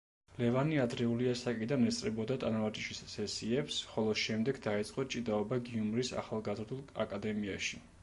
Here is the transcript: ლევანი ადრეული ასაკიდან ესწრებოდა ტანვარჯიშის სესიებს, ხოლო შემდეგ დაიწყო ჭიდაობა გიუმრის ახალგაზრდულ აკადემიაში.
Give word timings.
ლევანი 0.43 0.77
ადრეული 0.83 1.27
ასაკიდან 1.33 1.85
ესწრებოდა 1.91 2.39
ტანვარჯიშის 2.45 3.03
სესიებს, 3.13 3.79
ხოლო 3.93 4.17
შემდეგ 4.25 4.63
დაიწყო 4.67 5.09
ჭიდაობა 5.15 5.63
გიუმრის 5.71 6.15
ახალგაზრდულ 6.27 6.87
აკადემიაში. 7.09 7.89